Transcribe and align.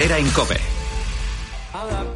Era 0.00 0.16
en 0.16 0.30
COPE. 0.30 0.56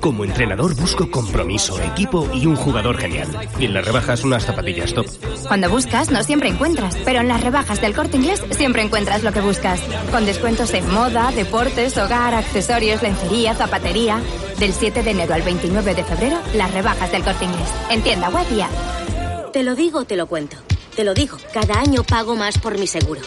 Como 0.01 0.25
entrenador 0.25 0.75
busco 0.75 1.11
compromiso, 1.11 1.79
equipo 1.83 2.27
y 2.33 2.47
un 2.47 2.57
jugador 2.57 2.97
genial. 2.97 3.29
Y 3.59 3.67
en 3.67 3.75
las 3.75 3.85
rebajas 3.85 4.25
unas 4.25 4.43
zapatillas 4.43 4.95
top. 4.95 5.07
Cuando 5.47 5.69
buscas 5.69 6.11
no 6.11 6.23
siempre 6.23 6.49
encuentras, 6.49 6.97
pero 7.05 7.21
en 7.21 7.29
las 7.29 7.43
rebajas 7.43 7.83
del 7.83 7.95
corte 7.95 8.17
inglés 8.17 8.43
siempre 8.53 8.81
encuentras 8.81 9.23
lo 9.23 9.33
que 9.33 9.43
buscas. 9.43 9.81
Con 10.11 10.25
descuentos 10.25 10.73
en 10.73 10.91
moda, 10.95 11.31
deportes, 11.33 11.99
hogar, 11.99 12.33
accesorios, 12.33 13.03
lencería, 13.03 13.55
zapatería. 13.55 14.19
Del 14.59 14.73
7 14.73 15.03
de 15.03 15.11
enero 15.11 15.35
al 15.35 15.43
29 15.43 15.95
de 15.95 16.05
febrero, 16.05 16.39
las 16.55 16.73
rebajas 16.73 17.13
del 17.13 17.23
corte 17.23 17.45
inglés. 17.45 17.69
En 17.91 18.03
tienda 18.03 18.31
web 18.31 18.47
y 18.51 18.63
app. 18.63 19.53
Te 19.53 19.63
lo 19.63 19.75
digo, 19.75 20.07
te 20.07 20.17
lo 20.17 20.27
cuento. 20.27 20.57
Te 20.97 21.05
lo 21.05 21.13
digo, 21.13 21.37
cada 21.53 21.81
año 21.81 22.03
pago 22.03 22.35
más 22.35 22.57
por 22.57 22.79
mi 22.79 22.87
seguro. 22.87 23.21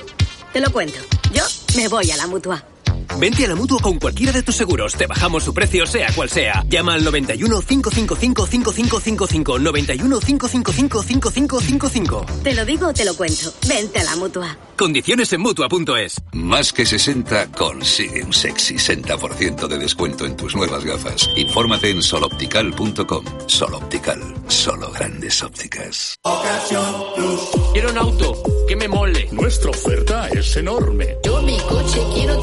Te 0.52 0.62
lo 0.62 0.72
cuento. 0.72 0.98
Yo 1.32 1.44
me 1.76 1.88
voy 1.90 2.10
a 2.10 2.18
la 2.18 2.26
mutua. 2.26 2.64
Vente 3.20 3.46
a 3.46 3.48
la 3.48 3.56
mutua 3.56 3.80
con 3.82 4.00
cualquiera 4.00 4.32
de 4.32 4.44
tus 4.44 4.56
seguros. 4.56 4.94
Te 4.94 5.08
bajamos 5.08 5.44
su 5.44 5.54
precio, 5.54 5.86
sea 5.86 6.12
cual 6.14 6.30
sea. 6.30 6.64
Llama 6.68 6.94
al 6.94 7.04
91 7.04 7.62
555 7.62 8.46
5555. 8.46 9.60
91 9.60 10.20
555 10.20 11.02
5555. 11.04 12.26
Te 12.44 12.54
lo 12.54 12.66
digo, 12.66 12.94
te 12.94 13.06
lo 13.06 13.16
cuento. 13.16 13.54
Vente 13.68 14.00
a 14.00 14.04
la 14.04 14.16
mutua. 14.16 14.58
Condiciones 14.78 15.34
en 15.34 15.42
mutua.es. 15.42 16.22
Más 16.34 16.72
que 16.72 16.86
60 16.86 17.52
consigue 17.52 18.24
un 18.24 18.32
sexy 18.32 18.76
60% 18.76 19.68
de 19.68 19.78
descuento 19.78 20.26
en 20.26 20.36
tus 20.36 20.56
nuevas 20.56 20.86
gafas. 20.86 21.30
Infórmate 21.36 21.90
en 21.90 22.04
soloptical.com. 22.04 23.26
Soloptical. 23.48 24.22
Solo 24.48 24.92
grandes 24.92 25.42
ópticas. 25.42 26.16
Ocasión 26.22 26.96
Plus. 27.16 27.40
Quiero 27.74 27.90
un 27.90 27.98
auto 27.98 28.44
que 28.68 28.76
me 28.76 28.88
mole. 28.88 29.28
Nuestra 29.32 29.72
oferta 29.72 30.30
es 30.30 30.56
enorme. 30.58 31.18
Yo 31.24 31.42
mi 31.42 31.58
coche 31.60 32.00
quiero. 32.14 32.42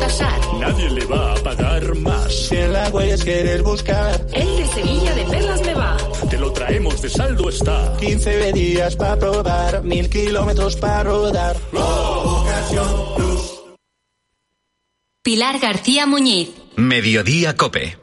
Nadie 0.85 1.01
le 1.01 1.07
va 1.07 1.33
a 1.33 1.35
pagar 1.37 1.97
más. 1.97 2.49
Si 2.49 2.57
en 2.57 2.73
la 2.73 2.89
huellas 2.91 3.23
quieres 3.25 3.63
buscar. 3.63 4.27
El 4.33 4.57
de 4.57 4.67
Sevilla 4.67 5.15
de 5.15 5.25
Perlas 5.25 5.61
me 5.63 5.75
va. 5.75 5.97
Te 6.29 6.39
lo 6.39 6.53
traemos 6.53 7.01
de 7.01 7.09
saldo 7.09 7.49
está. 7.49 7.97
15 7.99 8.53
días 8.53 8.97
para 8.97 9.19
probar, 9.19 9.83
mil 9.83 10.09
kilómetros 10.09 10.77
para 10.77 11.03
rodar. 11.05 11.57
Ocasión 11.73 13.15
Plus. 13.17 13.63
Pilar 15.23 15.59
García 15.59 16.07
Muñiz. 16.07 16.51
Mediodía 16.77 17.57
Cope. 17.57 17.99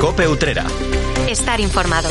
Cope 0.00 0.28
Utrera. 0.28 0.66
Estar 1.28 1.60
informado. 1.60 2.08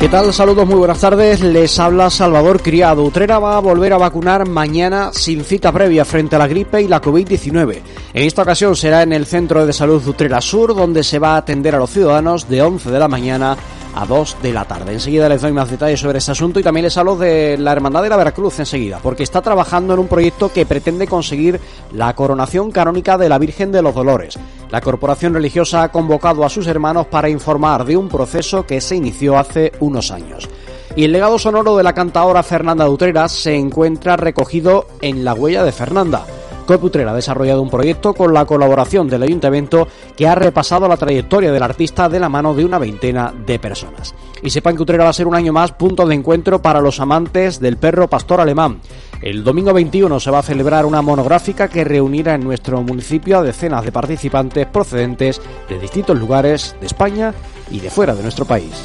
¿Qué 0.00 0.08
tal? 0.08 0.32
Saludos, 0.32 0.64
muy 0.64 0.76
buenas 0.76 1.00
tardes. 1.00 1.40
Les 1.40 1.76
habla 1.80 2.08
Salvador 2.08 2.62
Criado. 2.62 3.02
Utrera 3.02 3.40
va 3.40 3.56
a 3.56 3.60
volver 3.60 3.92
a 3.92 3.98
vacunar 3.98 4.48
mañana 4.48 5.10
sin 5.12 5.42
cita 5.42 5.72
previa 5.72 6.04
frente 6.04 6.36
a 6.36 6.38
la 6.38 6.46
gripe 6.46 6.80
y 6.80 6.86
la 6.86 7.02
COVID-19. 7.02 7.80
En 8.14 8.22
esta 8.22 8.42
ocasión 8.42 8.76
será 8.76 9.02
en 9.02 9.12
el 9.12 9.26
Centro 9.26 9.66
de 9.66 9.72
Salud 9.72 10.06
Utrera 10.06 10.40
Sur, 10.40 10.76
donde 10.76 11.02
se 11.02 11.18
va 11.18 11.34
a 11.34 11.38
atender 11.38 11.74
a 11.74 11.78
los 11.78 11.90
ciudadanos 11.90 12.48
de 12.48 12.62
11 12.62 12.92
de 12.92 12.98
la 12.98 13.08
mañana 13.08 13.56
a 13.98 14.06
2 14.06 14.36
de 14.42 14.52
la 14.52 14.64
tarde. 14.64 14.92
Enseguida 14.92 15.28
les 15.28 15.42
doy 15.42 15.52
más 15.52 15.68
detalles 15.68 15.98
sobre 15.98 16.18
este 16.18 16.30
asunto 16.30 16.60
y 16.60 16.62
también 16.62 16.84
les 16.84 16.96
hablo 16.96 17.16
de 17.16 17.58
la 17.58 17.72
Hermandad 17.72 18.04
de 18.04 18.08
la 18.08 18.16
Veracruz 18.16 18.60
enseguida, 18.60 19.00
porque 19.02 19.24
está 19.24 19.42
trabajando 19.42 19.92
en 19.92 19.98
un 19.98 20.06
proyecto 20.06 20.52
que 20.52 20.66
pretende 20.66 21.08
conseguir 21.08 21.60
la 21.92 22.14
coronación 22.14 22.70
canónica 22.70 23.18
de 23.18 23.28
la 23.28 23.38
Virgen 23.38 23.72
de 23.72 23.82
los 23.82 23.96
Dolores. 23.96 24.38
La 24.70 24.80
corporación 24.80 25.34
religiosa 25.34 25.82
ha 25.82 25.90
convocado 25.90 26.44
a 26.44 26.48
sus 26.48 26.68
hermanos 26.68 27.08
para 27.08 27.28
informar 27.28 27.84
de 27.84 27.96
un 27.96 28.08
proceso 28.08 28.64
que 28.64 28.80
se 28.80 28.94
inició 28.94 29.36
hace 29.36 29.72
unos 29.80 30.12
años. 30.12 30.48
Y 30.94 31.04
el 31.04 31.12
legado 31.12 31.36
sonoro 31.36 31.76
de 31.76 31.82
la 31.82 31.92
cantaora 31.92 32.44
Fernanda 32.44 32.84
Dutrera 32.84 33.28
se 33.28 33.56
encuentra 33.56 34.16
recogido 34.16 34.86
en 35.00 35.24
La 35.24 35.34
Huella 35.34 35.64
de 35.64 35.72
Fernanda. 35.72 36.24
Coputrera 36.68 37.12
ha 37.12 37.14
desarrollado 37.14 37.62
un 37.62 37.70
proyecto 37.70 38.12
con 38.12 38.34
la 38.34 38.44
colaboración 38.44 39.08
del 39.08 39.22
ayuntamiento 39.22 39.88
que 40.14 40.28
ha 40.28 40.34
repasado 40.34 40.86
la 40.86 40.98
trayectoria 40.98 41.50
del 41.50 41.62
artista 41.62 42.10
de 42.10 42.20
la 42.20 42.28
mano 42.28 42.54
de 42.54 42.62
una 42.62 42.78
veintena 42.78 43.32
de 43.46 43.58
personas. 43.58 44.14
Y 44.42 44.50
sepan 44.50 44.76
que 44.76 44.82
Utrera 44.82 45.04
va 45.04 45.08
a 45.08 45.14
ser 45.14 45.26
un 45.26 45.34
año 45.34 45.50
más 45.50 45.72
punto 45.72 46.06
de 46.06 46.14
encuentro 46.14 46.60
para 46.60 46.82
los 46.82 47.00
amantes 47.00 47.58
del 47.58 47.78
perro 47.78 48.06
pastor 48.08 48.42
alemán. 48.42 48.82
El 49.22 49.44
domingo 49.44 49.72
21 49.72 50.20
se 50.20 50.30
va 50.30 50.40
a 50.40 50.42
celebrar 50.42 50.84
una 50.84 51.00
monográfica 51.00 51.68
que 51.68 51.84
reunirá 51.84 52.34
en 52.34 52.44
nuestro 52.44 52.82
municipio 52.82 53.38
a 53.38 53.42
decenas 53.42 53.82
de 53.82 53.90
participantes 53.90 54.66
procedentes 54.66 55.40
de 55.70 55.78
distintos 55.78 56.18
lugares 56.18 56.76
de 56.80 56.86
España 56.86 57.32
y 57.70 57.80
de 57.80 57.88
fuera 57.88 58.14
de 58.14 58.22
nuestro 58.22 58.44
país. 58.44 58.84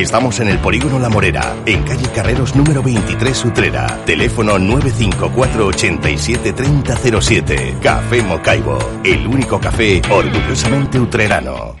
Estamos 0.01 0.39
en 0.39 0.47
el 0.47 0.57
Polígono 0.57 0.97
La 0.97 1.09
Morera, 1.09 1.55
en 1.63 1.83
calle 1.83 2.09
Carreros 2.09 2.55
número 2.55 2.81
23 2.81 3.45
Utrera. 3.45 4.03
Teléfono 4.03 4.57
954 4.57 5.67
87 5.67 6.53
3007. 6.53 7.77
Café 7.83 8.23
Mocaibo, 8.23 8.79
el 9.03 9.27
único 9.27 9.59
café 9.59 10.01
orgullosamente 10.09 10.99
utrerano. 10.99 11.80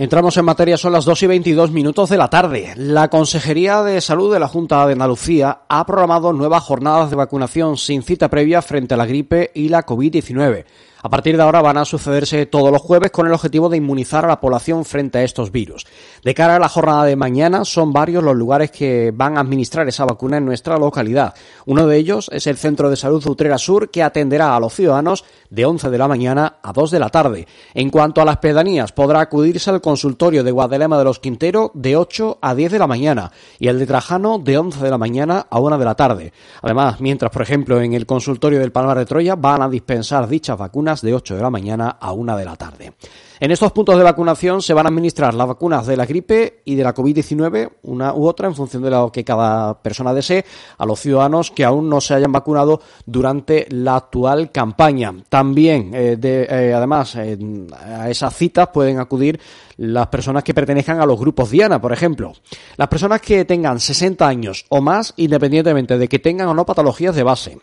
Entramos 0.00 0.34
en 0.38 0.46
materia, 0.46 0.78
son 0.78 0.94
las 0.94 1.04
2 1.04 1.24
y 1.24 1.26
22 1.26 1.72
minutos 1.72 2.08
de 2.08 2.16
la 2.16 2.30
tarde. 2.30 2.72
La 2.74 3.10
Consejería 3.10 3.82
de 3.82 4.00
Salud 4.00 4.32
de 4.32 4.40
la 4.40 4.48
Junta 4.48 4.86
de 4.86 4.94
Andalucía 4.94 5.64
ha 5.68 5.84
programado 5.84 6.32
nuevas 6.32 6.62
jornadas 6.62 7.10
de 7.10 7.16
vacunación 7.16 7.76
sin 7.76 8.02
cita 8.02 8.30
previa 8.30 8.62
frente 8.62 8.94
a 8.94 8.96
la 8.96 9.04
gripe 9.04 9.50
y 9.54 9.68
la 9.68 9.84
COVID-19. 9.84 10.64
A 11.02 11.08
partir 11.08 11.36
de 11.38 11.42
ahora 11.42 11.62
van 11.62 11.78
a 11.78 11.86
sucederse 11.86 12.44
todos 12.44 12.70
los 12.70 12.82
jueves 12.82 13.10
con 13.10 13.26
el 13.26 13.32
objetivo 13.32 13.70
de 13.70 13.78
inmunizar 13.78 14.26
a 14.26 14.28
la 14.28 14.40
población 14.40 14.84
frente 14.84 15.16
a 15.16 15.22
estos 15.22 15.50
virus. 15.50 15.86
De 16.22 16.34
cara 16.34 16.56
a 16.56 16.58
la 16.58 16.68
jornada 16.68 17.04
de 17.04 17.16
mañana, 17.16 17.64
son 17.64 17.90
varios 17.90 18.22
los 18.22 18.36
lugares 18.36 18.70
que 18.70 19.10
van 19.14 19.38
a 19.38 19.40
administrar 19.40 19.88
esa 19.88 20.04
vacuna 20.04 20.36
en 20.36 20.44
nuestra 20.44 20.76
localidad. 20.76 21.34
Uno 21.64 21.86
de 21.86 21.96
ellos 21.96 22.28
es 22.34 22.46
el 22.46 22.58
Centro 22.58 22.90
de 22.90 22.96
Salud 22.96 23.26
Utrera 23.26 23.56
Sur, 23.56 23.90
que 23.90 24.02
atenderá 24.02 24.54
a 24.54 24.60
los 24.60 24.74
ciudadanos 24.74 25.24
de 25.48 25.64
11 25.64 25.88
de 25.88 25.98
la 25.98 26.06
mañana 26.06 26.56
a 26.62 26.72
2 26.72 26.90
de 26.90 26.98
la 26.98 27.08
tarde. 27.08 27.46
En 27.72 27.88
cuanto 27.88 28.20
a 28.20 28.26
las 28.26 28.36
pedanías, 28.36 28.92
podrá 28.92 29.20
acudirse 29.20 29.70
al 29.70 29.80
consultorio 29.80 30.44
de 30.44 30.50
Guadalema 30.50 30.98
de 30.98 31.04
los 31.04 31.18
Quintero 31.18 31.70
de 31.72 31.96
8 31.96 32.38
a 32.42 32.54
10 32.54 32.72
de 32.72 32.78
la 32.78 32.86
mañana 32.86 33.32
y 33.58 33.68
el 33.68 33.78
de 33.78 33.86
Trajano 33.86 34.38
de 34.38 34.58
11 34.58 34.84
de 34.84 34.90
la 34.90 34.98
mañana 34.98 35.46
a 35.48 35.60
1 35.60 35.78
de 35.78 35.84
la 35.84 35.94
tarde. 35.94 36.32
Además, 36.60 37.00
mientras, 37.00 37.32
por 37.32 37.40
ejemplo, 37.40 37.80
en 37.80 37.94
el 37.94 38.04
consultorio 38.04 38.58
del 38.58 38.70
Palmar 38.70 38.98
de 38.98 39.06
Troya 39.06 39.34
van 39.34 39.62
a 39.62 39.68
dispensar 39.68 40.28
dichas 40.28 40.58
vacunas 40.58 40.89
de 41.00 41.14
8 41.14 41.36
de 41.36 41.42
la 41.42 41.50
mañana 41.50 41.96
a 42.00 42.12
1 42.12 42.36
de 42.36 42.44
la 42.44 42.56
tarde. 42.56 42.92
En 43.38 43.50
estos 43.50 43.72
puntos 43.72 43.96
de 43.96 44.04
vacunación 44.04 44.60
se 44.60 44.74
van 44.74 44.84
a 44.84 44.90
administrar 44.90 45.32
las 45.32 45.46
vacunas 45.46 45.86
de 45.86 45.96
la 45.96 46.04
gripe 46.04 46.60
y 46.66 46.74
de 46.74 46.84
la 46.84 46.94
COVID-19, 46.94 47.70
una 47.84 48.12
u 48.12 48.26
otra, 48.26 48.48
en 48.48 48.54
función 48.54 48.82
de 48.82 48.90
lo 48.90 49.10
que 49.10 49.24
cada 49.24 49.80
persona 49.80 50.12
desee, 50.12 50.44
a 50.76 50.84
los 50.84 51.00
ciudadanos 51.00 51.50
que 51.50 51.64
aún 51.64 51.88
no 51.88 52.02
se 52.02 52.12
hayan 52.12 52.32
vacunado 52.32 52.82
durante 53.06 53.66
la 53.70 53.96
actual 53.96 54.52
campaña. 54.52 55.14
También, 55.30 55.92
eh, 55.94 56.18
eh, 56.22 56.72
además, 56.76 57.16
a 57.16 58.10
esas 58.10 58.36
citas 58.36 58.68
pueden 58.68 58.98
acudir 58.98 59.40
las 59.80 60.08
personas 60.08 60.44
que 60.44 60.52
pertenezcan 60.52 61.00
a 61.00 61.06
los 61.06 61.18
grupos 61.18 61.50
Diana, 61.50 61.80
por 61.80 61.94
ejemplo. 61.94 62.34
Las 62.76 62.88
personas 62.88 63.22
que 63.22 63.46
tengan 63.46 63.80
60 63.80 64.28
años 64.28 64.66
o 64.68 64.82
más, 64.82 65.14
independientemente 65.16 65.96
de 65.96 66.06
que 66.06 66.18
tengan 66.18 66.48
o 66.48 66.54
no 66.54 66.66
patologías 66.66 67.16
de 67.16 67.22
base 67.22 67.58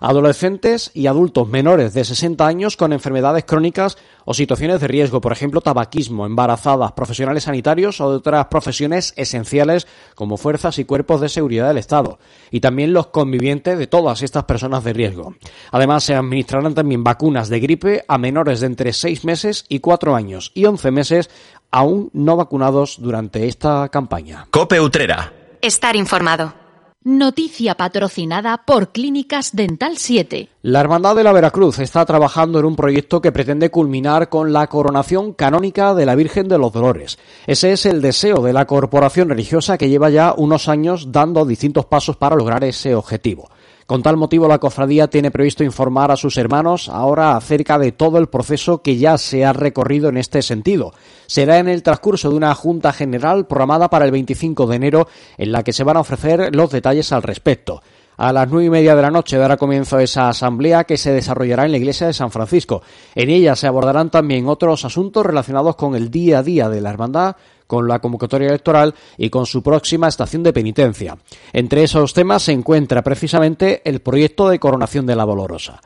adolescentes 0.00 0.90
y 0.94 1.06
adultos 1.06 1.48
menores 1.48 1.92
de 1.92 2.04
60 2.04 2.46
años 2.46 2.76
con 2.76 2.92
enfermedades 2.92 3.44
crónicas 3.44 3.98
o 4.24 4.34
situaciones 4.34 4.80
de 4.80 4.88
riesgo, 4.88 5.20
por 5.20 5.32
ejemplo, 5.32 5.60
tabaquismo, 5.60 6.26
embarazadas, 6.26 6.92
profesionales 6.92 7.44
sanitarios 7.44 8.00
o 8.00 8.06
otras 8.06 8.46
profesiones 8.46 9.12
esenciales 9.16 9.86
como 10.14 10.36
fuerzas 10.36 10.78
y 10.78 10.84
cuerpos 10.84 11.20
de 11.20 11.28
seguridad 11.28 11.68
del 11.68 11.78
Estado, 11.78 12.18
y 12.50 12.60
también 12.60 12.92
los 12.92 13.08
convivientes 13.08 13.78
de 13.78 13.86
todas 13.86 14.22
estas 14.22 14.44
personas 14.44 14.84
de 14.84 14.92
riesgo. 14.92 15.34
Además, 15.70 16.04
se 16.04 16.14
administrarán 16.14 16.74
también 16.74 17.04
vacunas 17.04 17.48
de 17.48 17.60
gripe 17.60 18.04
a 18.08 18.18
menores 18.18 18.60
de 18.60 18.66
entre 18.66 18.92
6 18.92 19.24
meses 19.24 19.64
y 19.68 19.80
4 19.80 20.14
años 20.14 20.52
y 20.54 20.64
11 20.64 20.90
meses 20.90 21.30
aún 21.70 22.10
no 22.12 22.36
vacunados 22.36 22.96
durante 23.00 23.46
esta 23.46 23.88
campaña. 23.88 24.46
Cope 24.50 24.80
Utrera. 24.80 25.32
Estar 25.60 25.96
informado. 25.96 26.54
Noticia 27.02 27.76
patrocinada 27.76 28.58
por 28.66 28.92
Clínicas 28.92 29.56
Dental 29.56 29.96
7. 29.96 30.50
La 30.60 30.80
Hermandad 30.80 31.16
de 31.16 31.24
la 31.24 31.32
Veracruz 31.32 31.78
está 31.78 32.04
trabajando 32.04 32.58
en 32.58 32.66
un 32.66 32.76
proyecto 32.76 33.22
que 33.22 33.32
pretende 33.32 33.70
culminar 33.70 34.28
con 34.28 34.52
la 34.52 34.66
coronación 34.66 35.32
canónica 35.32 35.94
de 35.94 36.04
la 36.04 36.14
Virgen 36.14 36.46
de 36.46 36.58
los 36.58 36.74
Dolores. 36.74 37.18
Ese 37.46 37.72
es 37.72 37.86
el 37.86 38.02
deseo 38.02 38.42
de 38.42 38.52
la 38.52 38.66
corporación 38.66 39.30
religiosa 39.30 39.78
que 39.78 39.88
lleva 39.88 40.10
ya 40.10 40.34
unos 40.36 40.68
años 40.68 41.10
dando 41.10 41.46
distintos 41.46 41.86
pasos 41.86 42.18
para 42.18 42.36
lograr 42.36 42.64
ese 42.64 42.94
objetivo. 42.94 43.48
Con 43.90 44.04
tal 44.04 44.16
motivo, 44.16 44.46
la 44.46 44.60
cofradía 44.60 45.10
tiene 45.10 45.32
previsto 45.32 45.64
informar 45.64 46.12
a 46.12 46.16
sus 46.16 46.38
hermanos 46.38 46.88
ahora 46.88 47.34
acerca 47.34 47.76
de 47.76 47.90
todo 47.90 48.18
el 48.18 48.28
proceso 48.28 48.82
que 48.82 48.98
ya 48.98 49.18
se 49.18 49.44
ha 49.44 49.52
recorrido 49.52 50.08
en 50.08 50.16
este 50.16 50.42
sentido. 50.42 50.94
Será 51.26 51.58
en 51.58 51.66
el 51.66 51.82
transcurso 51.82 52.30
de 52.30 52.36
una 52.36 52.54
Junta 52.54 52.92
General 52.92 53.48
programada 53.48 53.90
para 53.90 54.04
el 54.04 54.12
25 54.12 54.68
de 54.68 54.76
enero, 54.76 55.08
en 55.38 55.50
la 55.50 55.64
que 55.64 55.72
se 55.72 55.82
van 55.82 55.96
a 55.96 56.02
ofrecer 56.02 56.54
los 56.54 56.70
detalles 56.70 57.10
al 57.10 57.24
respecto. 57.24 57.82
A 58.16 58.32
las 58.32 58.48
nueve 58.48 58.66
y 58.66 58.70
media 58.70 58.94
de 58.94 59.02
la 59.02 59.10
noche 59.10 59.38
dará 59.38 59.56
comienzo 59.56 59.98
esa 59.98 60.28
asamblea 60.28 60.84
que 60.84 60.96
se 60.96 61.10
desarrollará 61.10 61.64
en 61.64 61.72
la 61.72 61.78
iglesia 61.78 62.06
de 62.06 62.12
San 62.12 62.30
Francisco. 62.30 62.82
En 63.16 63.28
ella 63.28 63.56
se 63.56 63.66
abordarán 63.66 64.10
también 64.10 64.46
otros 64.46 64.84
asuntos 64.84 65.26
relacionados 65.26 65.74
con 65.74 65.96
el 65.96 66.12
día 66.12 66.38
a 66.38 66.42
día 66.44 66.68
de 66.68 66.80
la 66.80 66.90
hermandad, 66.90 67.34
con 67.70 67.86
la 67.86 68.00
convocatoria 68.00 68.48
electoral 68.48 68.92
y 69.16 69.30
con 69.30 69.46
su 69.46 69.62
próxima 69.62 70.08
estación 70.08 70.42
de 70.42 70.52
penitencia. 70.52 71.16
Entre 71.52 71.84
esos 71.84 72.12
temas 72.12 72.42
se 72.42 72.50
encuentra 72.50 73.00
precisamente 73.02 73.80
el 73.84 74.00
proyecto 74.00 74.48
de 74.48 74.58
coronación 74.58 75.06
de 75.06 75.14
la 75.14 75.24
Dolorosa. 75.24 75.80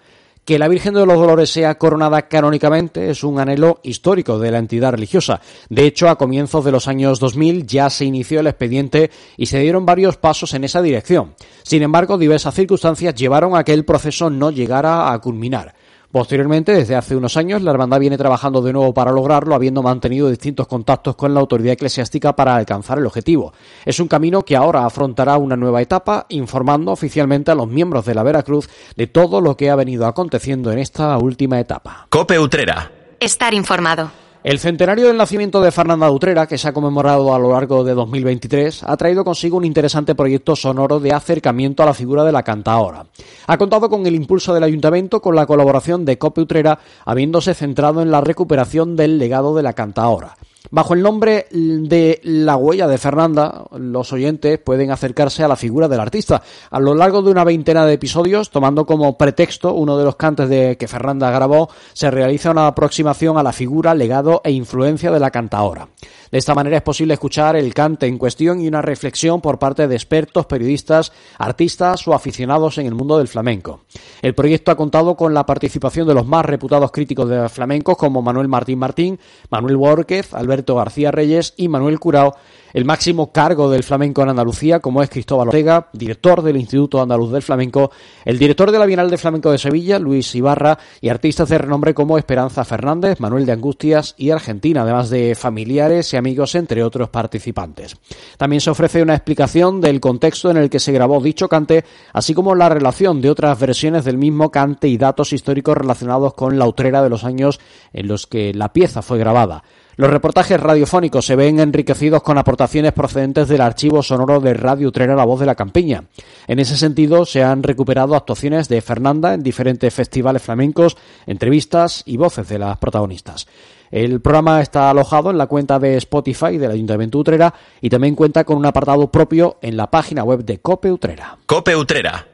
Que 0.46 0.58
la 0.58 0.68
Virgen 0.68 0.94
de 0.94 1.04
los 1.04 1.18
Dolores 1.18 1.50
sea 1.50 1.76
coronada 1.76 2.22
canónicamente 2.22 3.10
es 3.10 3.22
un 3.22 3.38
anhelo 3.38 3.80
histórico 3.82 4.38
de 4.38 4.50
la 4.50 4.58
entidad 4.58 4.92
religiosa. 4.92 5.42
De 5.68 5.84
hecho, 5.84 6.08
a 6.08 6.16
comienzos 6.16 6.64
de 6.64 6.72
los 6.72 6.88
años 6.88 7.20
2000 7.20 7.66
ya 7.66 7.90
se 7.90 8.06
inició 8.06 8.40
el 8.40 8.46
expediente 8.46 9.10
y 9.36 9.44
se 9.44 9.58
dieron 9.58 9.84
varios 9.84 10.16
pasos 10.16 10.54
en 10.54 10.64
esa 10.64 10.80
dirección. 10.80 11.34
Sin 11.64 11.82
embargo, 11.82 12.16
diversas 12.16 12.54
circunstancias 12.54 13.14
llevaron 13.14 13.56
a 13.56 13.62
que 13.64 13.74
el 13.74 13.84
proceso 13.84 14.30
no 14.30 14.50
llegara 14.50 15.12
a 15.12 15.18
culminar. 15.18 15.74
Posteriormente, 16.14 16.72
desde 16.72 16.94
hace 16.94 17.16
unos 17.16 17.36
años, 17.36 17.60
la 17.62 17.72
hermandad 17.72 17.98
viene 17.98 18.16
trabajando 18.16 18.62
de 18.62 18.72
nuevo 18.72 18.94
para 18.94 19.10
lograrlo, 19.10 19.52
habiendo 19.52 19.82
mantenido 19.82 20.30
distintos 20.30 20.68
contactos 20.68 21.16
con 21.16 21.34
la 21.34 21.40
autoridad 21.40 21.72
eclesiástica 21.72 22.36
para 22.36 22.54
alcanzar 22.54 22.98
el 22.98 23.06
objetivo. 23.06 23.52
Es 23.84 23.98
un 23.98 24.06
camino 24.06 24.42
que 24.42 24.54
ahora 24.54 24.86
afrontará 24.86 25.36
una 25.38 25.56
nueva 25.56 25.82
etapa, 25.82 26.26
informando 26.28 26.92
oficialmente 26.92 27.50
a 27.50 27.56
los 27.56 27.66
miembros 27.66 28.04
de 28.04 28.14
la 28.14 28.22
Veracruz 28.22 28.70
de 28.96 29.08
todo 29.08 29.40
lo 29.40 29.56
que 29.56 29.70
ha 29.70 29.74
venido 29.74 30.06
aconteciendo 30.06 30.70
en 30.70 30.78
esta 30.78 31.18
última 31.18 31.58
etapa. 31.58 32.06
Cope 32.10 32.38
Utrera. 32.38 32.92
Estar 33.18 33.52
informado. 33.52 34.23
El 34.44 34.58
centenario 34.58 35.06
del 35.06 35.16
nacimiento 35.16 35.62
de 35.62 35.72
Fernanda 35.72 36.10
Utrera, 36.10 36.46
que 36.46 36.58
se 36.58 36.68
ha 36.68 36.74
conmemorado 36.74 37.34
a 37.34 37.38
lo 37.38 37.52
largo 37.52 37.82
de 37.82 37.94
2023, 37.94 38.82
ha 38.82 38.94
traído 38.98 39.24
consigo 39.24 39.56
un 39.56 39.64
interesante 39.64 40.14
proyecto 40.14 40.54
sonoro 40.54 41.00
de 41.00 41.14
acercamiento 41.14 41.82
a 41.82 41.86
la 41.86 41.94
figura 41.94 42.24
de 42.24 42.32
la 42.32 42.42
cantaora. 42.42 43.06
Ha 43.46 43.56
contado 43.56 43.88
con 43.88 44.04
el 44.06 44.14
impulso 44.14 44.52
del 44.52 44.64
ayuntamiento 44.64 45.22
con 45.22 45.34
la 45.34 45.46
colaboración 45.46 46.04
de 46.04 46.18
Cope 46.18 46.42
Utrera, 46.42 46.78
habiéndose 47.06 47.54
centrado 47.54 48.02
en 48.02 48.10
la 48.10 48.20
recuperación 48.20 48.96
del 48.96 49.16
legado 49.16 49.56
de 49.56 49.62
la 49.62 49.72
cantaora. 49.72 50.36
Bajo 50.70 50.94
el 50.94 51.02
nombre 51.02 51.46
de 51.50 52.20
La 52.22 52.56
huella 52.56 52.88
de 52.88 52.96
Fernanda, 52.96 53.64
los 53.76 54.12
oyentes 54.14 54.58
pueden 54.58 54.90
acercarse 54.90 55.44
a 55.44 55.48
la 55.48 55.56
figura 55.56 55.88
del 55.88 56.00
artista. 56.00 56.42
A 56.70 56.80
lo 56.80 56.94
largo 56.94 57.22
de 57.22 57.30
una 57.30 57.44
veintena 57.44 57.84
de 57.84 57.92
episodios, 57.92 58.50
tomando 58.50 58.86
como 58.86 59.18
pretexto 59.18 59.74
uno 59.74 59.98
de 59.98 60.04
los 60.04 60.16
cantes 60.16 60.48
de 60.48 60.76
que 60.78 60.88
Fernanda 60.88 61.30
grabó, 61.30 61.68
se 61.92 62.10
realiza 62.10 62.50
una 62.50 62.66
aproximación 62.66 63.36
a 63.36 63.42
la 63.42 63.52
figura, 63.52 63.94
legado 63.94 64.40
e 64.42 64.52
influencia 64.52 65.10
de 65.10 65.20
la 65.20 65.30
cantaora. 65.30 65.88
De 66.34 66.38
esta 66.38 66.52
manera 66.52 66.78
es 66.78 66.82
posible 66.82 67.14
escuchar 67.14 67.54
el 67.54 67.72
cante 67.72 68.08
en 68.08 68.18
cuestión 68.18 68.60
y 68.60 68.66
una 68.66 68.82
reflexión 68.82 69.40
por 69.40 69.60
parte 69.60 69.86
de 69.86 69.94
expertos, 69.94 70.46
periodistas, 70.46 71.12
artistas 71.38 72.08
o 72.08 72.12
aficionados 72.12 72.76
en 72.78 72.86
el 72.86 72.94
mundo 72.96 73.18
del 73.18 73.28
flamenco. 73.28 73.82
El 74.20 74.34
proyecto 74.34 74.72
ha 74.72 74.76
contado 74.76 75.14
con 75.14 75.32
la 75.32 75.46
participación 75.46 76.08
de 76.08 76.14
los 76.14 76.26
más 76.26 76.44
reputados 76.44 76.90
críticos 76.90 77.28
de 77.28 77.48
flamencos 77.48 77.96
como 77.96 78.20
Manuel 78.20 78.48
Martín 78.48 78.80
Martín, 78.80 79.20
Manuel 79.48 79.76
Borquez, 79.76 80.34
Alberto 80.34 80.74
García 80.74 81.12
Reyes 81.12 81.54
y 81.56 81.68
Manuel 81.68 82.00
Curao, 82.00 82.34
el 82.74 82.84
máximo 82.84 83.30
cargo 83.30 83.70
del 83.70 83.84
flamenco 83.84 84.22
en 84.22 84.30
Andalucía, 84.30 84.80
como 84.80 85.00
es 85.00 85.08
Cristóbal 85.08 85.48
Ortega, 85.48 85.88
director 85.92 86.42
del 86.42 86.56
Instituto 86.56 87.00
Andaluz 87.00 87.30
del 87.30 87.42
Flamenco, 87.42 87.92
el 88.24 88.36
director 88.36 88.72
de 88.72 88.80
la 88.80 88.86
Bienal 88.86 89.08
de 89.08 89.16
Flamenco 89.16 89.52
de 89.52 89.58
Sevilla, 89.58 90.00
Luis 90.00 90.34
Ibarra, 90.34 90.76
y 91.00 91.08
artistas 91.08 91.48
de 91.48 91.58
renombre 91.58 91.94
como 91.94 92.18
Esperanza 92.18 92.64
Fernández, 92.64 93.20
Manuel 93.20 93.46
de 93.46 93.52
Angustias 93.52 94.16
y 94.18 94.30
Argentina, 94.30 94.82
además 94.82 95.08
de 95.08 95.36
familiares 95.36 96.12
y 96.12 96.16
amigos, 96.16 96.56
entre 96.56 96.82
otros 96.82 97.08
participantes. 97.10 97.96
También 98.36 98.60
se 98.60 98.70
ofrece 98.70 99.02
una 99.02 99.14
explicación 99.14 99.80
del 99.80 100.00
contexto 100.00 100.50
en 100.50 100.56
el 100.56 100.68
que 100.68 100.80
se 100.80 100.92
grabó 100.92 101.20
dicho 101.22 101.48
cante, 101.48 101.84
así 102.12 102.34
como 102.34 102.56
la 102.56 102.68
relación 102.68 103.20
de 103.20 103.30
otras 103.30 103.56
versiones 103.58 104.04
del 104.04 104.18
mismo 104.18 104.50
cante 104.50 104.88
y 104.88 104.98
datos 104.98 105.32
históricos 105.32 105.76
relacionados 105.76 106.34
con 106.34 106.58
la 106.58 106.66
utrera 106.66 107.04
de 107.04 107.10
los 107.10 107.22
años 107.22 107.60
en 107.92 108.08
los 108.08 108.26
que 108.26 108.52
la 108.52 108.72
pieza 108.72 109.00
fue 109.00 109.18
grabada. 109.18 109.62
Los 109.96 110.10
reportajes 110.10 110.58
radiofónicos 110.58 111.24
se 111.24 111.36
ven 111.36 111.60
enriquecidos 111.60 112.22
con 112.22 112.36
aportaciones 112.36 112.92
procedentes 112.92 113.48
del 113.48 113.60
archivo 113.60 114.02
sonoro 114.02 114.40
de 114.40 114.54
Radio 114.54 114.88
Utrera 114.88 115.14
La 115.14 115.24
Voz 115.24 115.40
de 115.40 115.46
la 115.46 115.54
Campiña. 115.54 116.04
En 116.48 116.58
ese 116.58 116.76
sentido, 116.76 117.24
se 117.24 117.44
han 117.44 117.62
recuperado 117.62 118.16
actuaciones 118.16 118.68
de 118.68 118.80
Fernanda 118.80 119.34
en 119.34 119.42
diferentes 119.42 119.94
festivales 119.94 120.42
flamencos, 120.42 120.96
entrevistas 121.26 122.02
y 122.06 122.16
voces 122.16 122.48
de 122.48 122.58
las 122.58 122.78
protagonistas. 122.78 123.46
El 123.90 124.20
programa 124.20 124.60
está 124.60 124.90
alojado 124.90 125.30
en 125.30 125.38
la 125.38 125.46
cuenta 125.46 125.78
de 125.78 125.96
Spotify 125.98 126.58
del 126.58 126.72
Ayuntamiento 126.72 127.18
Utrera 127.18 127.54
y 127.80 127.88
también 127.88 128.16
cuenta 128.16 128.42
con 128.42 128.56
un 128.56 128.66
apartado 128.66 129.08
propio 129.08 129.58
en 129.62 129.76
la 129.76 129.88
página 129.88 130.24
web 130.24 130.44
de 130.44 130.58
Cope 130.58 130.90
Utrera. 130.90 131.38
Cope 131.46 131.76
Utrera. 131.76 132.33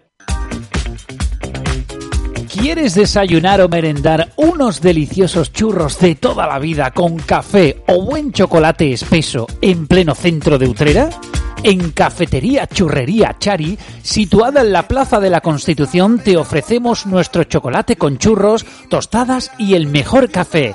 ¿Quieres 2.61 2.95
desayunar 2.95 3.63
o 3.63 3.71
merendar 3.71 4.33
unos 4.37 4.83
deliciosos 4.83 5.51
churros 5.51 5.99
de 5.99 6.15
toda 6.15 6.47
la 6.47 6.59
vida 6.59 6.91
con 6.91 7.17
café 7.17 7.83
o 7.89 8.05
buen 8.05 8.33
chocolate 8.33 8.93
espeso 8.93 9.47
en 9.63 9.87
pleno 9.87 10.15
centro 10.15 10.59
de 10.59 10.69
Utrera? 10.69 11.09
En 11.63 11.91
Cafetería 11.93 12.67
Churrería 12.67 13.37
Chari, 13.39 13.79
situada 14.03 14.61
en 14.61 14.73
la 14.73 14.87
Plaza 14.87 15.21
de 15.21 15.31
la 15.31 15.41
Constitución, 15.41 16.19
te 16.19 16.37
ofrecemos 16.37 17.07
nuestro 17.07 17.45
chocolate 17.45 17.97
con 17.97 18.19
churros, 18.19 18.67
tostadas 18.91 19.51
y 19.57 19.73
el 19.73 19.87
mejor 19.87 20.31
café. 20.31 20.75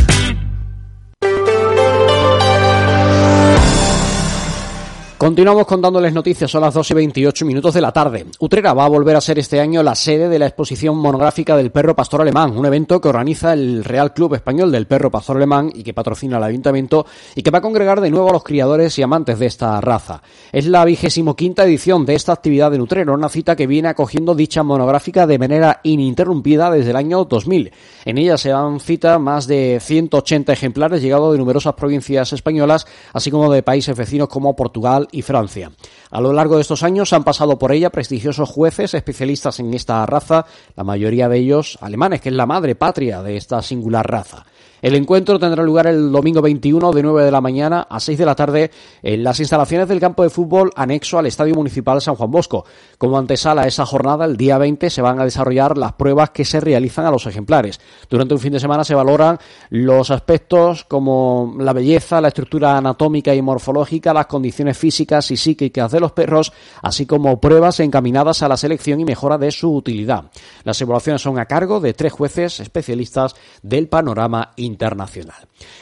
Continuamos 5.21 5.67
contándoles 5.67 6.13
noticias, 6.13 6.49
son 6.49 6.61
las 6.61 6.73
2 6.73 6.89
y 6.89 6.93
28 6.95 7.45
minutos 7.45 7.75
de 7.75 7.81
la 7.81 7.91
tarde. 7.91 8.25
Utrera 8.39 8.73
va 8.73 8.85
a 8.85 8.89
volver 8.89 9.15
a 9.15 9.21
ser 9.21 9.37
este 9.37 9.59
año 9.59 9.83
la 9.83 9.93
sede 9.93 10.27
de 10.27 10.39
la 10.39 10.47
exposición 10.47 10.97
monográfica 10.97 11.55
del 11.55 11.69
perro 11.69 11.95
pastor 11.95 12.21
alemán, 12.21 12.57
un 12.57 12.65
evento 12.65 12.99
que 12.99 13.09
organiza 13.09 13.53
el 13.53 13.83
Real 13.83 14.15
Club 14.15 14.33
Español 14.33 14.71
del 14.71 14.87
Perro 14.87 15.11
Pastor 15.11 15.37
Alemán 15.37 15.71
y 15.75 15.83
que 15.83 15.93
patrocina 15.93 16.37
el 16.37 16.43
Ayuntamiento 16.43 17.05
y 17.35 17.43
que 17.43 17.51
va 17.51 17.59
a 17.59 17.61
congregar 17.61 18.01
de 18.01 18.09
nuevo 18.09 18.29
a 18.29 18.33
los 18.33 18.43
criadores 18.43 18.97
y 18.97 19.03
amantes 19.03 19.37
de 19.37 19.45
esta 19.45 19.79
raza. 19.79 20.23
Es 20.51 20.65
la 20.65 20.83
vigésimo 20.85 21.35
quinta 21.35 21.65
edición 21.65 22.03
de 22.03 22.15
esta 22.15 22.33
actividad 22.33 22.73
en 22.73 22.81
Utrera, 22.81 23.13
una 23.13 23.29
cita 23.29 23.55
que 23.55 23.67
viene 23.67 23.89
acogiendo 23.89 24.33
dicha 24.33 24.63
monográfica 24.63 25.27
de 25.27 25.37
manera 25.37 25.81
ininterrumpida 25.83 26.71
desde 26.71 26.89
el 26.89 26.95
año 26.95 27.25
2000. 27.25 27.71
En 28.05 28.17
ella 28.17 28.39
se 28.39 28.49
dan 28.49 28.79
cita 28.79 29.19
más 29.19 29.45
de 29.45 29.77
180 29.79 30.51
ejemplares 30.51 31.03
llegados 31.03 31.31
de 31.33 31.37
numerosas 31.37 31.75
provincias 31.75 32.33
españolas, 32.33 32.87
así 33.13 33.29
como 33.29 33.53
de 33.53 33.61
países 33.61 33.95
vecinos 33.95 34.27
como 34.27 34.55
Portugal 34.55 35.09
y 35.11 35.21
Francia. 35.21 35.71
A 36.09 36.21
lo 36.21 36.33
largo 36.33 36.55
de 36.55 36.61
estos 36.61 36.83
años 36.83 37.13
han 37.13 37.23
pasado 37.23 37.57
por 37.57 37.71
ella 37.71 37.89
prestigiosos 37.89 38.49
jueces 38.49 38.93
especialistas 38.93 39.59
en 39.59 39.73
esta 39.73 40.05
raza, 40.05 40.45
la 40.75 40.83
mayoría 40.83 41.29
de 41.29 41.37
ellos 41.37 41.77
alemanes, 41.81 42.21
que 42.21 42.29
es 42.29 42.35
la 42.35 42.45
madre 42.45 42.75
patria 42.75 43.21
de 43.21 43.37
esta 43.37 43.61
singular 43.61 44.09
raza. 44.09 44.45
El 44.81 44.95
encuentro 44.95 45.37
tendrá 45.37 45.63
lugar 45.63 45.85
el 45.85 46.11
domingo 46.11 46.41
21 46.41 46.91
de 46.91 47.03
9 47.03 47.25
de 47.25 47.31
la 47.31 47.39
mañana 47.39 47.85
a 47.87 47.99
6 47.99 48.17
de 48.17 48.25
la 48.25 48.33
tarde 48.33 48.71
en 49.03 49.23
las 49.23 49.39
instalaciones 49.39 49.87
del 49.87 49.99
campo 49.99 50.23
de 50.23 50.31
fútbol 50.31 50.71
anexo 50.75 51.19
al 51.19 51.27
Estadio 51.27 51.53
Municipal 51.53 52.01
San 52.01 52.15
Juan 52.15 52.31
Bosco. 52.31 52.65
Como 52.97 53.19
antesala 53.19 53.61
a 53.61 53.67
esa 53.67 53.85
jornada, 53.85 54.25
el 54.25 54.37
día 54.37 54.57
20 54.57 54.89
se 54.89 55.03
van 55.03 55.19
a 55.19 55.23
desarrollar 55.23 55.77
las 55.77 55.93
pruebas 55.93 56.31
que 56.31 56.45
se 56.45 56.59
realizan 56.59 57.05
a 57.05 57.11
los 57.11 57.27
ejemplares. 57.27 57.79
Durante 58.09 58.33
un 58.33 58.39
fin 58.39 58.53
de 58.53 58.59
semana 58.59 58.83
se 58.83 58.95
valoran 58.95 59.37
los 59.69 60.09
aspectos 60.09 60.83
como 60.85 61.55
la 61.59 61.73
belleza, 61.73 62.19
la 62.19 62.29
estructura 62.29 62.75
anatómica 62.75 63.35
y 63.35 63.41
morfológica, 63.43 64.15
las 64.15 64.25
condiciones 64.25 64.79
físicas 64.79 65.29
y 65.29 65.37
psíquicas 65.37 65.91
de 65.91 65.99
los 65.99 66.13
perros, 66.13 66.51
así 66.81 67.05
como 67.05 67.39
pruebas 67.39 67.79
encaminadas 67.81 68.41
a 68.41 68.47
la 68.47 68.57
selección 68.57 68.99
y 68.99 69.05
mejora 69.05 69.37
de 69.37 69.51
su 69.51 69.75
utilidad. 69.75 70.25
Las 70.63 70.81
evaluaciones 70.81 71.21
son 71.21 71.37
a 71.37 71.45
cargo 71.45 71.79
de 71.79 71.93
tres 71.93 72.13
jueces 72.13 72.59
especialistas 72.59 73.35
del 73.61 73.87
panorama 73.87 74.53
internacional. 74.55 74.70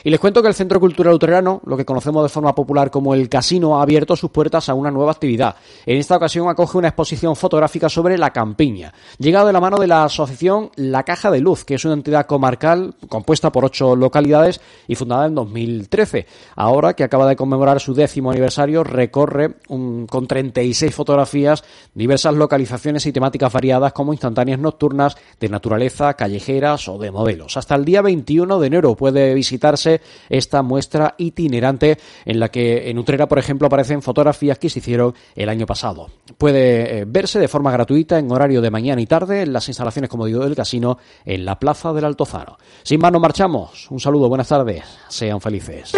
Y 0.03 0.09
les 0.09 0.19
cuento 0.19 0.41
que 0.41 0.47
el 0.47 0.53
Centro 0.53 0.79
Cultural 0.79 1.13
Luterano, 1.13 1.61
lo 1.65 1.77
que 1.77 1.85
conocemos 1.85 2.23
de 2.23 2.29
forma 2.29 2.55
popular 2.55 2.91
como 2.91 3.13
el 3.13 3.29
Casino, 3.29 3.79
ha 3.79 3.83
abierto 3.83 4.15
sus 4.15 4.31
puertas 4.31 4.69
a 4.69 4.73
una 4.73 4.91
nueva 4.91 5.11
actividad. 5.11 5.55
En 5.85 5.97
esta 5.97 6.15
ocasión 6.15 6.49
acoge 6.49 6.77
una 6.77 6.89
exposición 6.89 7.35
fotográfica 7.35 7.89
sobre 7.89 8.17
la 8.17 8.31
campiña, 8.31 8.93
llegado 9.17 9.47
de 9.47 9.53
la 9.53 9.59
mano 9.59 9.77
de 9.77 9.87
la 9.87 10.03
asociación 10.03 10.71
La 10.75 11.03
Caja 11.03 11.31
de 11.31 11.39
Luz, 11.39 11.65
que 11.65 11.75
es 11.75 11.85
una 11.85 11.93
entidad 11.93 12.25
comarcal 12.25 12.95
compuesta 13.07 13.51
por 13.51 13.65
ocho 13.65 13.95
localidades 13.95 14.61
y 14.87 14.95
fundada 14.95 15.25
en 15.25 15.35
2013. 15.35 16.25
Ahora 16.55 16.93
que 16.93 17.03
acaba 17.03 17.27
de 17.27 17.35
conmemorar 17.35 17.79
su 17.79 17.93
décimo 17.93 18.31
aniversario, 18.31 18.83
recorre 18.83 19.55
un, 19.67 20.07
con 20.07 20.27
36 20.27 20.93
fotografías 20.93 21.63
diversas 21.93 22.33
localizaciones 22.33 23.05
y 23.05 23.11
temáticas 23.11 23.51
variadas 23.51 23.93
como 23.93 24.13
instantáneas 24.13 24.59
nocturnas, 24.59 25.17
de 25.39 25.49
naturaleza, 25.49 26.13
callejeras 26.13 26.87
o 26.87 26.97
de 26.97 27.11
modelos. 27.11 27.57
Hasta 27.57 27.75
el 27.75 27.85
día 27.85 28.01
21 28.01 28.59
de 28.59 28.67
enero 28.67 28.78
puede 28.95 29.33
visitarse 29.33 30.01
esta 30.29 30.61
muestra 30.61 31.15
itinerante 31.17 31.97
en 32.25 32.39
la 32.39 32.49
que 32.49 32.89
en 32.89 32.97
Utrera, 32.97 33.27
por 33.27 33.39
ejemplo, 33.39 33.67
aparecen 33.67 34.01
fotografías 34.01 34.57
que 34.57 34.69
se 34.69 34.79
hicieron 34.79 35.13
el 35.35 35.49
año 35.49 35.65
pasado. 35.65 36.09
Puede 36.37 36.99
eh, 36.99 37.05
verse 37.07 37.39
de 37.39 37.47
forma 37.47 37.71
gratuita 37.71 38.17
en 38.17 38.31
horario 38.31 38.61
de 38.61 38.71
mañana 38.71 39.01
y 39.01 39.05
tarde 39.05 39.41
en 39.41 39.53
las 39.53 39.67
instalaciones, 39.67 40.09
como 40.09 40.25
digo, 40.25 40.43
del 40.43 40.55
casino 40.55 40.97
en 41.25 41.45
la 41.45 41.59
Plaza 41.59 41.93
del 41.93 42.05
Altozano. 42.05 42.57
Sin 42.83 42.99
más, 42.99 43.11
nos 43.11 43.21
marchamos. 43.21 43.89
Un 43.91 43.99
saludo, 43.99 44.29
buenas 44.29 44.47
tardes. 44.47 44.83
Sean 45.07 45.41
felices. 45.41 45.93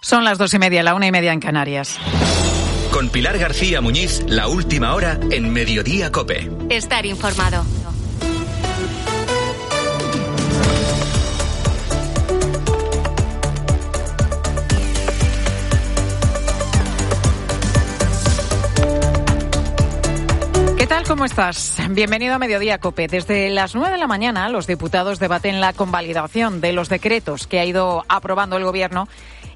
Son 0.00 0.24
las 0.24 0.36
dos 0.36 0.52
y 0.52 0.58
media, 0.58 0.82
la 0.82 0.94
una 0.94 1.06
y 1.06 1.12
media 1.12 1.32
en 1.32 1.40
Canarias. 1.40 1.98
Con 2.92 3.08
Pilar 3.08 3.38
García 3.38 3.80
Muñiz, 3.80 4.22
la 4.28 4.48
última 4.48 4.94
hora 4.94 5.18
en 5.30 5.50
Mediodía 5.50 6.12
Cope. 6.12 6.50
Estar 6.68 7.06
informado. 7.06 7.64
¿Qué 20.76 20.86
tal? 20.86 21.04
¿Cómo 21.04 21.24
estás? 21.24 21.78
Bienvenido 21.88 22.34
a 22.34 22.38
Mediodía 22.38 22.76
Cope. 22.76 23.08
Desde 23.08 23.48
las 23.48 23.74
9 23.74 23.92
de 23.92 23.98
la 23.98 24.06
mañana, 24.06 24.50
los 24.50 24.66
diputados 24.66 25.18
debaten 25.18 25.62
la 25.62 25.72
convalidación 25.72 26.60
de 26.60 26.74
los 26.74 26.90
decretos 26.90 27.46
que 27.46 27.58
ha 27.58 27.64
ido 27.64 28.04
aprobando 28.08 28.58
el 28.58 28.64
Gobierno 28.64 29.08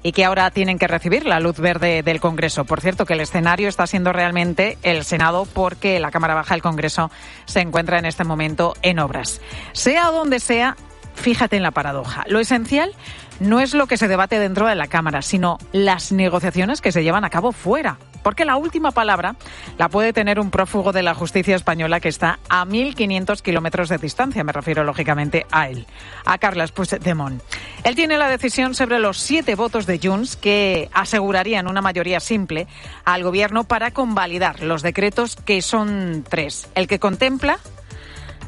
y 0.03 0.11
que 0.11 0.25
ahora 0.25 0.51
tienen 0.51 0.77
que 0.77 0.87
recibir 0.87 1.25
la 1.25 1.39
luz 1.39 1.59
verde 1.59 2.03
del 2.03 2.19
Congreso. 2.19 2.65
Por 2.65 2.81
cierto, 2.81 3.05
que 3.05 3.13
el 3.13 3.21
escenario 3.21 3.69
está 3.69 3.87
siendo 3.87 4.13
realmente 4.13 4.77
el 4.83 5.03
Senado 5.03 5.47
porque 5.53 5.99
la 5.99 6.11
Cámara 6.11 6.35
Baja 6.35 6.53
del 6.53 6.61
Congreso 6.61 7.11
se 7.45 7.61
encuentra 7.61 7.99
en 7.99 8.05
este 8.05 8.23
momento 8.23 8.75
en 8.81 8.99
obras. 8.99 9.41
Sea 9.73 10.11
donde 10.11 10.39
sea, 10.39 10.75
fíjate 11.15 11.57
en 11.57 11.63
la 11.63 11.71
paradoja. 11.71 12.23
Lo 12.27 12.39
esencial 12.39 12.93
no 13.39 13.59
es 13.59 13.73
lo 13.73 13.87
que 13.87 13.97
se 13.97 14.07
debate 14.07 14.39
dentro 14.39 14.67
de 14.67 14.75
la 14.75 14.87
Cámara, 14.87 15.21
sino 15.21 15.57
las 15.71 16.11
negociaciones 16.11 16.81
que 16.81 16.91
se 16.91 17.03
llevan 17.03 17.25
a 17.25 17.29
cabo 17.29 17.51
fuera. 17.51 17.97
Porque 18.23 18.43
la 18.43 18.57
última 18.57 18.91
palabra 18.91 19.35
la 19.77 19.87
puede 19.87 20.11
tener 20.11 20.39
un 20.39 20.51
prófugo 20.51 20.91
de 20.91 21.01
la 21.01 21.13
justicia 21.13 21.55
española 21.55 22.01
que 22.01 22.09
está 22.09 22.39
a 22.49 22.65
1.500 22.65 23.41
kilómetros 23.41 23.87
de 23.87 23.97
distancia. 23.99 24.43
Me 24.43 24.51
refiero 24.51 24.83
lógicamente 24.83 25.45
a 25.49 25.69
él, 25.69 25.85
a 26.25 26.37
Carles 26.37 26.71
Puigdemont. 26.71 27.41
Él 27.83 27.95
tiene 27.95 28.17
la 28.17 28.27
decisión 28.27 28.75
sobre 28.75 28.99
los 28.99 29.17
siete 29.17 29.55
votos 29.55 29.85
de 29.85 29.99
Junts 30.03 30.35
que 30.35 30.89
asegurarían 30.93 31.67
una 31.67 31.81
mayoría 31.81 32.19
simple 32.19 32.67
al 33.05 33.23
gobierno 33.23 33.63
para 33.63 33.91
convalidar 33.91 34.61
los 34.61 34.81
decretos 34.81 35.37
que 35.37 35.61
son 35.61 36.25
tres. 36.27 36.67
El 36.75 36.87
que 36.87 36.99
contempla 36.99 37.59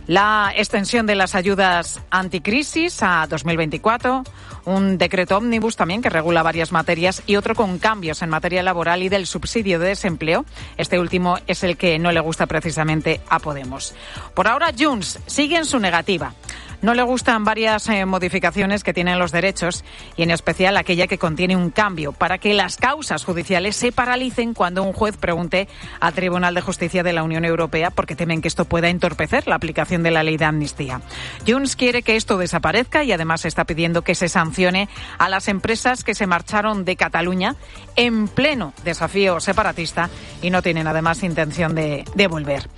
la 0.09 0.51
extensión 0.55 1.05
de 1.05 1.13
las 1.13 1.35
ayudas 1.35 2.01
anticrisis 2.09 3.03
a 3.03 3.27
2024, 3.29 4.23
un 4.65 4.97
decreto 4.97 5.37
ómnibus 5.37 5.75
también 5.75 6.01
que 6.01 6.09
regula 6.09 6.41
varias 6.41 6.71
materias 6.71 7.21
y 7.27 7.35
otro 7.35 7.53
con 7.53 7.77
cambios 7.77 8.23
en 8.23 8.29
materia 8.31 8.63
laboral 8.63 9.03
y 9.03 9.09
del 9.09 9.27
subsidio 9.27 9.77
de 9.77 9.89
desempleo. 9.89 10.45
Este 10.77 10.97
último 10.97 11.37
es 11.45 11.61
el 11.61 11.77
que 11.77 11.99
no 11.99 12.11
le 12.11 12.21
gusta 12.21 12.47
precisamente 12.47 13.21
a 13.29 13.37
Podemos. 13.37 13.93
Por 14.33 14.47
ahora, 14.47 14.71
Junts 14.75 15.19
sigue 15.27 15.57
en 15.57 15.65
su 15.65 15.77
negativa. 15.79 16.33
No 16.81 16.93
le 16.93 17.03
gustan 17.03 17.43
varias 17.43 17.89
eh, 17.89 18.05
modificaciones 18.05 18.85
que 18.85 18.93
tienen 18.93 19.19
los 19.19 19.33
derechos 19.33 19.83
y 20.15 20.23
en 20.23 20.31
especial 20.31 20.77
aquella 20.77 21.07
que 21.07 21.17
contiene 21.17 21.57
un 21.57 21.71
cambio 21.71 22.13
para 22.13 22.37
que 22.37 22.53
las 22.53 22.77
causas 22.77 23.25
judiciales 23.25 23.75
se 23.75 23.91
paralicen 23.91 24.53
cuando 24.53 24.83
un 24.83 24.93
juez 24.93 25.17
pregunte 25.17 25.67
al 25.99 26.13
Tribunal 26.13 26.55
de 26.55 26.61
Justicia 26.61 27.03
de 27.03 27.11
la 27.11 27.23
Unión 27.23 27.43
Europea 27.43 27.91
porque 27.91 28.15
temen 28.15 28.41
que 28.41 28.47
esto 28.47 28.63
pueda 28.63 28.87
entorpecer 28.87 29.45
la 29.45 29.55
aplicación 29.55 30.03
de 30.03 30.11
la 30.11 30.23
ley 30.23 30.37
de 30.37 30.45
amnistía. 30.45 31.01
Junts 31.45 31.75
quiere 31.75 32.01
que 32.01 32.15
esto 32.15 32.37
desaparezca 32.37 33.03
y 33.03 33.11
además 33.11 33.43
está 33.43 33.65
pidiendo 33.65 34.01
que 34.01 34.15
se 34.15 34.29
sancione 34.29 34.87
a 35.17 35.27
las 35.27 35.49
empresas 35.49 36.05
que 36.05 36.15
se 36.15 36.27
marcharon 36.27 36.85
de 36.85 36.95
Cataluña 36.95 37.55
en 37.97 38.29
pleno 38.29 38.73
desafío 38.85 39.41
separatista 39.41 40.09
y 40.41 40.49
no 40.49 40.61
tienen 40.61 40.87
además 40.87 41.23
intención 41.23 41.75
de, 41.75 42.05
de 42.15 42.27
volver. 42.27 42.69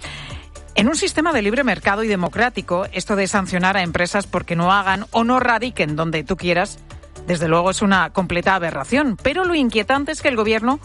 En 0.75 0.87
un 0.87 0.95
sistema 0.95 1.33
de 1.33 1.41
libre 1.41 1.63
mercado 1.63 2.03
y 2.03 2.07
democrático, 2.07 2.87
esto 2.93 3.15
de 3.15 3.27
sancionar 3.27 3.75
a 3.77 3.83
empresas 3.83 4.25
porque 4.25 4.55
no 4.55 4.71
hagan 4.71 5.05
o 5.11 5.23
no 5.23 5.39
radiquen 5.39 5.95
donde 5.95 6.23
tú 6.23 6.37
quieras, 6.37 6.79
desde 7.27 7.47
luego 7.47 7.71
es 7.71 7.81
una 7.81 8.11
completa 8.11 8.55
aberración. 8.55 9.17
Pero 9.21 9.43
lo 9.43 9.53
inquietante 9.53 10.11
es 10.11 10.21
que 10.21 10.29
el 10.29 10.37
Gobierno 10.37 10.79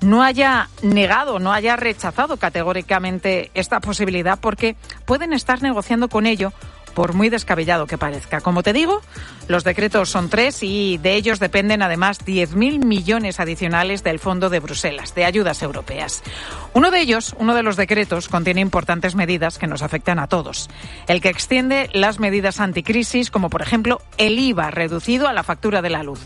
no 0.00 0.22
haya 0.22 0.68
negado, 0.82 1.38
no 1.38 1.52
haya 1.52 1.76
rechazado 1.76 2.36
categóricamente 2.36 3.50
esta 3.54 3.80
posibilidad 3.80 4.38
porque 4.38 4.76
pueden 5.04 5.32
estar 5.32 5.62
negociando 5.62 6.08
con 6.08 6.26
ello 6.26 6.52
por 6.96 7.12
muy 7.12 7.28
descabellado 7.28 7.86
que 7.86 7.98
parezca. 7.98 8.40
Como 8.40 8.62
te 8.62 8.72
digo, 8.72 9.02
los 9.48 9.64
decretos 9.64 10.08
son 10.08 10.30
tres 10.30 10.62
y 10.62 10.96
de 10.96 11.14
ellos 11.14 11.38
dependen 11.38 11.82
además 11.82 12.24
10.000 12.24 12.82
millones 12.82 13.38
adicionales 13.38 14.02
del 14.02 14.18
Fondo 14.18 14.48
de 14.48 14.60
Bruselas, 14.60 15.14
de 15.14 15.26
ayudas 15.26 15.62
europeas. 15.62 16.22
Uno 16.72 16.90
de 16.90 17.00
ellos, 17.00 17.36
uno 17.38 17.54
de 17.54 17.62
los 17.62 17.76
decretos, 17.76 18.30
contiene 18.30 18.62
importantes 18.62 19.14
medidas 19.14 19.58
que 19.58 19.66
nos 19.66 19.82
afectan 19.82 20.18
a 20.18 20.26
todos. 20.26 20.70
El 21.06 21.20
que 21.20 21.28
extiende 21.28 21.90
las 21.92 22.18
medidas 22.18 22.60
anticrisis, 22.60 23.30
como 23.30 23.50
por 23.50 23.60
ejemplo 23.60 24.00
el 24.16 24.38
IVA 24.38 24.70
reducido 24.70 25.28
a 25.28 25.34
la 25.34 25.42
factura 25.42 25.82
de 25.82 25.90
la 25.90 26.02
luz. 26.02 26.20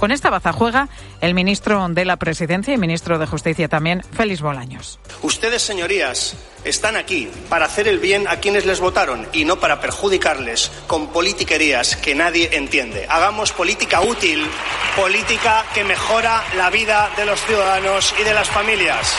Con 0.00 0.10
esta 0.10 0.28
baza 0.28 0.52
juega 0.52 0.88
el 1.20 1.34
ministro 1.34 1.88
de 1.88 2.04
la 2.04 2.16
Presidencia 2.16 2.74
y 2.74 2.78
ministro 2.78 3.20
de 3.20 3.26
Justicia 3.26 3.68
también, 3.68 4.02
Félix 4.10 4.42
Bolaños. 4.42 4.98
Ustedes, 5.22 5.62
señorías, 5.62 6.36
están 6.64 6.96
aquí 6.96 7.28
para 7.48 7.66
hacer 7.66 7.86
el 7.86 8.00
bien 8.00 8.26
a 8.26 8.40
quienes 8.40 8.66
les 8.66 8.80
votaron 8.80 9.26
y 9.32 9.44
no 9.44 9.60
para 9.60 9.80
perjudicarles 10.16 10.70
con 10.86 11.08
politiquerías 11.08 11.96
que 11.96 12.14
nadie 12.14 12.48
entiende. 12.52 13.06
Hagamos 13.08 13.52
política 13.52 14.00
útil, 14.00 14.46
política 14.96 15.64
que 15.74 15.84
mejora 15.84 16.42
la 16.56 16.70
vida 16.70 17.10
de 17.16 17.26
los 17.26 17.40
ciudadanos 17.44 18.14
y 18.18 18.22
de 18.22 18.34
las 18.34 18.48
familias. 18.48 19.16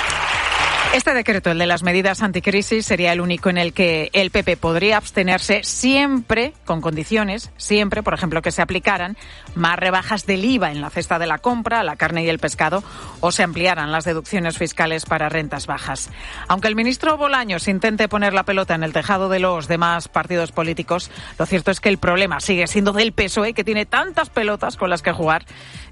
Este 0.94 1.14
decreto, 1.14 1.52
el 1.52 1.60
de 1.60 1.68
las 1.68 1.84
medidas 1.84 2.24
anticrisis, 2.24 2.86
sería 2.86 3.14
el 3.14 3.22
único 3.22 3.50
en 3.50 3.58
el 3.58 3.74
que 3.74 4.10
el 4.14 4.32
PP 4.32 4.58
podría 4.58 4.98
abstenerse 4.98 5.64
siempre, 5.64 6.54
con 6.66 6.82
condiciones, 6.82 7.52
siempre, 7.58 8.02
por 8.02 8.16
ejemplo, 8.16 8.42
que 8.42 8.52
se 8.52 8.62
aplicaran 8.64 9.16
más 9.54 9.78
rebajas 9.78 10.26
del 10.26 10.44
IVA 10.44 10.72
en 10.72 10.82
la 10.82 10.90
cesta 10.90 11.20
de 11.20 11.28
la 11.28 11.38
compra, 11.38 11.84
la 11.84 11.98
carne 11.98 12.24
y 12.24 12.30
el 12.30 12.40
pescado, 12.40 12.84
o 13.20 13.32
se 13.32 13.44
ampliaran 13.44 13.92
las 13.92 14.06
deducciones 14.06 14.58
fiscales 14.58 15.06
para 15.06 15.30
rentas 15.30 15.68
bajas. 15.68 16.10
Aunque 16.48 16.68
el 16.68 16.76
ministro 16.76 17.16
Bolaños 17.18 17.68
intente 17.68 18.08
poner 18.08 18.34
la 18.34 18.44
pelota 18.44 18.74
en 18.74 18.84
el 18.84 18.94
tejado 18.94 19.30
de 19.30 19.40
los 19.40 19.68
demás 19.68 20.08
partidos 20.08 20.52
políticos, 20.52 21.12
lo 21.38 21.46
cierto 21.46 21.70
es 21.70 21.80
que 21.80 21.90
el 21.90 22.00
problema 22.00 22.40
sigue 22.40 22.66
siendo 22.66 22.94
del 22.94 23.12
PSOE, 23.14 23.54
que 23.54 23.64
tiene 23.64 23.86
tantas 23.86 24.30
pelotas 24.30 24.78
con 24.78 24.90
las 24.90 25.04
que 25.04 25.12
jugar 25.12 25.46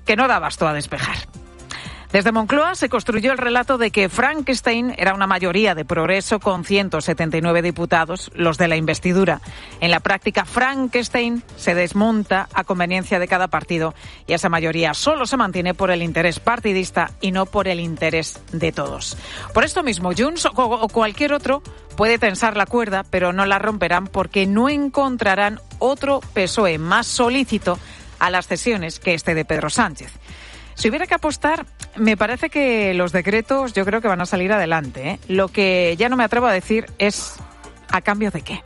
que 0.06 0.16
no 0.16 0.28
da 0.28 0.40
basto 0.40 0.68
a 0.68 0.74
despejar. 0.74 1.18
Desde 2.16 2.32
Moncloa 2.32 2.76
se 2.76 2.88
construyó 2.88 3.34
el 3.34 3.38
relato 3.38 3.78
de 3.78 3.92
que 3.92 4.08
Frankenstein 4.08 4.94
era 4.98 5.14
una 5.14 5.28
mayoría 5.28 5.76
de 5.76 5.84
progreso 5.84 6.40
con 6.40 6.64
179 6.64 7.62
diputados, 7.62 8.32
los 8.34 8.58
de 8.58 8.70
la 8.70 8.78
investidura. 8.78 9.42
En 9.82 9.92
la 9.92 10.00
práctica, 10.00 10.46
Frankenstein 10.46 11.44
se 11.58 11.76
desmonta 11.76 12.48
a 12.54 12.64
conveniencia 12.64 13.20
de 13.20 13.28
cada 13.28 13.50
partido 13.50 13.94
y 14.28 14.32
esa 14.32 14.48
mayoría 14.48 14.94
solo 14.94 15.26
se 15.26 15.36
mantiene 15.36 15.74
por 15.74 15.92
el 15.92 16.02
interés 16.02 16.40
partidista 16.40 17.12
y 17.20 17.34
no 17.34 17.48
por 17.48 17.68
el 17.68 17.82
interés 17.82 18.40
de 18.54 18.72
todos. 18.72 19.18
Por 19.54 19.66
esto 19.66 19.84
mismo, 19.84 20.12
Junts 20.18 20.48
o 20.56 20.88
cualquier 20.88 21.34
otro 21.34 21.64
puede 21.98 22.18
tensar 22.18 22.56
la 22.56 22.66
cuerda, 22.66 23.04
pero 23.04 23.34
no 23.34 23.46
la 23.46 23.60
romperán 23.60 24.08
porque 24.08 24.46
no 24.46 24.70
encontrarán 24.70 25.60
otro 25.80 26.22
PSOE 26.34 26.78
más 26.78 27.08
solícito 27.08 27.78
a 28.20 28.30
las 28.30 28.48
cesiones 28.48 29.02
que 29.02 29.16
este 29.16 29.36
de 29.36 29.44
Pedro 29.44 29.70
Sánchez. 29.70 30.14
Si 30.76 30.90
hubiera 30.90 31.08
que 31.08 31.16
apostar, 31.16 31.66
me 31.96 32.18
parece 32.18 32.50
que 32.50 32.94
los 32.94 33.12
decretos 33.12 33.74
yo 33.74 33.86
creo 33.86 34.02
que 34.02 34.08
van 34.08 34.22
a 34.22 34.26
salir 34.26 34.52
adelante. 34.52 35.10
¿eh? 35.10 35.20
Lo 35.28 35.48
que 35.48 35.96
ya 35.98 36.10
no 36.10 36.18
me 36.18 36.24
atrevo 36.24 36.48
a 36.48 36.54
decir 36.54 36.86
es 37.00 37.36
a 37.90 38.02
cambio 38.02 38.30
de 38.30 38.42
qué. 38.42 38.62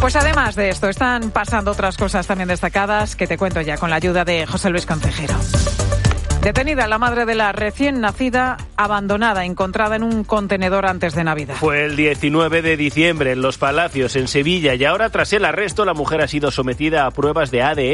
Pues 0.00 0.16
además 0.16 0.56
de 0.56 0.68
esto, 0.68 0.88
están 0.88 1.30
pasando 1.30 1.70
otras 1.70 1.96
cosas 1.96 2.26
también 2.26 2.48
destacadas 2.48 3.14
que 3.14 3.28
te 3.28 3.38
cuento 3.38 3.60
ya 3.60 3.78
con 3.78 3.88
la 3.88 3.96
ayuda 3.96 4.24
de 4.24 4.46
José 4.46 4.68
Luis 4.68 4.84
Concejero. 4.84 5.36
Detenida 6.42 6.88
la 6.88 6.98
madre 6.98 7.24
de 7.24 7.36
la 7.36 7.52
recién 7.52 8.00
nacida, 8.00 8.56
abandonada, 8.76 9.44
encontrada 9.44 9.94
en 9.94 10.02
un 10.02 10.24
contenedor 10.24 10.86
antes 10.86 11.14
de 11.14 11.22
Navidad. 11.22 11.54
Fue 11.54 11.84
el 11.84 11.94
19 11.94 12.62
de 12.62 12.76
diciembre 12.76 13.30
en 13.30 13.42
Los 13.42 13.58
Palacios, 13.58 14.16
en 14.16 14.26
Sevilla, 14.26 14.74
y 14.74 14.84
ahora 14.84 15.08
tras 15.10 15.32
el 15.34 15.44
arresto 15.44 15.84
la 15.84 15.94
mujer 15.94 16.20
ha 16.20 16.26
sido 16.26 16.50
sometida 16.50 17.06
a 17.06 17.12
pruebas 17.12 17.52
de 17.52 17.62
ADN 17.62 17.78